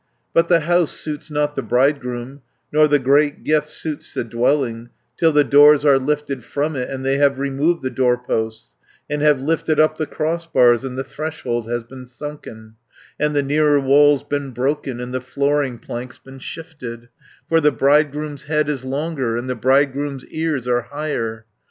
[0.33, 2.41] "But the house suits not the bridegroom,
[2.73, 7.05] Nor the great gift suits the dwelling, Till the doors are lifted from it, And
[7.05, 8.73] they have removed the doorposts,
[9.09, 12.77] 130 And have lifted up the crossbars, And the threshold has been sunken,
[13.19, 17.09] And the nearer walls been broken, And the flooring planks been shifted,
[17.47, 21.45] For the bridegroom's head is longer, And the bridegroom's ears are higher.